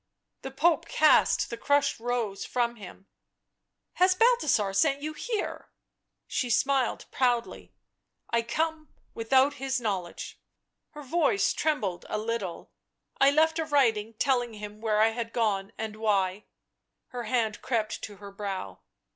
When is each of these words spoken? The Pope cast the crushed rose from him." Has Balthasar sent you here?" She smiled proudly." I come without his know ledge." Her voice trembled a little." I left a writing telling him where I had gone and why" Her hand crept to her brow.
The 0.41 0.49
Pope 0.49 0.87
cast 0.87 1.51
the 1.51 1.57
crushed 1.57 1.99
rose 1.99 2.43
from 2.43 2.77
him." 2.77 3.05
Has 4.01 4.15
Balthasar 4.15 4.73
sent 4.73 5.03
you 5.03 5.13
here?" 5.13 5.69
She 6.25 6.49
smiled 6.49 7.05
proudly." 7.11 7.75
I 8.31 8.41
come 8.41 8.89
without 9.13 9.57
his 9.61 9.79
know 9.79 10.01
ledge." 10.01 10.41
Her 10.95 11.03
voice 11.03 11.53
trembled 11.53 12.07
a 12.09 12.17
little." 12.17 12.71
I 13.21 13.29
left 13.29 13.59
a 13.59 13.65
writing 13.65 14.13
telling 14.15 14.55
him 14.55 14.81
where 14.81 14.99
I 14.99 15.09
had 15.09 15.33
gone 15.33 15.71
and 15.77 15.95
why" 15.97 16.45
Her 17.11 17.25
hand 17.25 17.61
crept 17.61 18.01
to 18.01 18.15
her 18.15 18.31
brow. 18.31 18.79